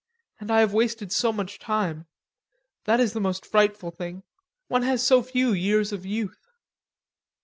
[0.39, 2.07] And I have wasted so much time....
[2.85, 4.23] That is the most frightful thing.
[4.67, 6.49] One has so few years of youth!"